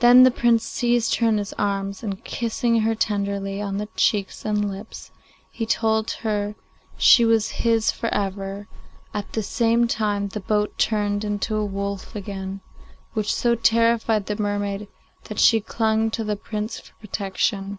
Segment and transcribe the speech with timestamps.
[0.00, 4.46] Then the Prince seized her in his arms, and kissing her tenderly on the cheeks
[4.46, 5.10] and lips,
[5.52, 6.54] he told her
[6.96, 8.66] she was his for ever;
[9.12, 12.62] at the same moment the boat turned into a wolf again,
[13.12, 14.88] which so terrified the mermaid
[15.24, 17.78] that she clung to the Prince for protection.